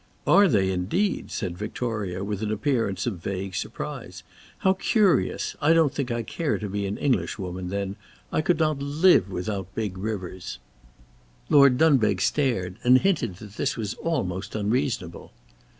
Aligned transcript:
"Are 0.25 0.47
they 0.47 0.71
indeed?" 0.71 1.29
said 1.29 1.59
Victoria, 1.59 2.23
with 2.23 2.41
an 2.41 2.51
appearance 2.51 3.05
of 3.05 3.19
vague 3.19 3.53
surprise; 3.53 4.23
"how 4.57 4.73
curious! 4.73 5.55
I 5.61 5.73
don't 5.73 5.93
think 5.93 6.09
I 6.09 6.23
care 6.23 6.57
to 6.57 6.67
be 6.67 6.87
an 6.87 6.97
Englishwoman 6.97 7.69
then. 7.69 7.97
I 8.33 8.41
could 8.41 8.57
not 8.57 8.79
live 8.79 9.29
without 9.29 9.75
big 9.75 9.99
rivers." 9.99 10.57
Lord 11.51 11.77
Dunbeg 11.77 12.19
stared, 12.19 12.77
and 12.83 12.97
hinted 12.97 13.35
that 13.35 13.57
this 13.57 13.77
was 13.77 13.93
almost 13.93 14.55
unreasonable. 14.55 15.33